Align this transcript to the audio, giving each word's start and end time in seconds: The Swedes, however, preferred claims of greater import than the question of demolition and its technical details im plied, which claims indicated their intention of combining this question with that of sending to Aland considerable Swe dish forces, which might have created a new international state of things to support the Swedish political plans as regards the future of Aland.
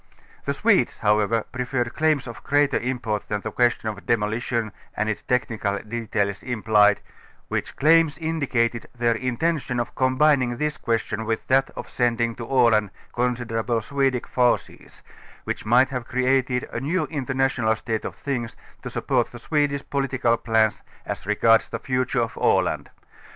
The 0.45 0.53
Swedes, 0.55 0.97
however, 0.97 1.43
preferred 1.51 1.93
claims 1.93 2.25
of 2.25 2.43
greater 2.43 2.79
import 2.79 3.27
than 3.27 3.41
the 3.41 3.51
question 3.51 3.87
of 3.87 4.03
demolition 4.07 4.71
and 4.97 5.07
its 5.07 5.21
technical 5.21 5.77
details 5.77 6.41
im 6.41 6.63
plied, 6.63 7.01
which 7.49 7.75
claims 7.75 8.17
indicated 8.17 8.87
their 8.95 9.13
intention 9.13 9.79
of 9.79 9.93
combining 9.93 10.57
this 10.57 10.75
question 10.77 11.23
with 11.23 11.45
that 11.49 11.69
of 11.75 11.87
sending 11.87 12.33
to 12.37 12.45
Aland 12.47 12.89
considerable 13.13 13.79
Swe 13.83 14.09
dish 14.09 14.23
forces, 14.23 15.03
which 15.43 15.67
might 15.67 15.89
have 15.89 16.07
created 16.07 16.67
a 16.73 16.79
new 16.79 17.05
international 17.11 17.75
state 17.75 18.03
of 18.03 18.15
things 18.15 18.55
to 18.81 18.89
support 18.89 19.31
the 19.31 19.37
Swedish 19.37 19.87
political 19.87 20.35
plans 20.35 20.81
as 21.05 21.27
regards 21.27 21.69
the 21.69 21.77
future 21.77 22.23
of 22.23 22.35
Aland. 22.41 22.89